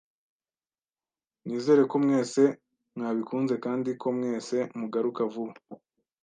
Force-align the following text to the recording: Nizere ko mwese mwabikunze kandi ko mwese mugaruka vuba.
Nizere 1.45 1.81
ko 1.91 1.95
mwese 2.03 2.41
mwabikunze 2.97 3.55
kandi 3.65 3.89
ko 4.01 4.07
mwese 4.17 4.57
mugaruka 4.79 5.21
vuba. 5.33 5.53